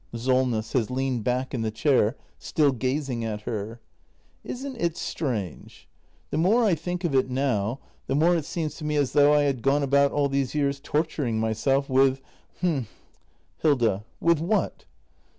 Solness. 0.15 0.73
[Has 0.73 0.89
leaned 0.89 1.23
back 1.23 1.53
in 1.53 1.61
the 1.61 1.69
chair, 1.69 2.17
still 2.39 2.71
gazing 2.71 3.23
at 3.23 3.41
her.] 3.41 3.79
Isn't 4.43 4.75
it 4.77 4.97
strange? 4.97 5.87
The 6.31 6.39
more 6.39 6.63
I 6.63 6.73
think 6.73 7.03
of 7.03 7.13
it 7.13 7.29
now, 7.29 7.79
the 8.07 8.15
more 8.15 8.35
it 8.35 8.45
seems 8.45 8.73
to 8.77 8.83
me 8.83 8.95
as 8.95 9.13
though 9.13 9.31
I 9.31 9.43
had 9.43 9.61
gone 9.61 9.83
about 9.83 10.11
all 10.11 10.27
these 10.27 10.55
years 10.55 10.79
torturing 10.79 11.39
myself 11.39 11.87
with— 11.87 12.19
h'm 12.63 12.87
Hilda. 13.59 14.03
With 14.19 14.39
what? 14.39 14.85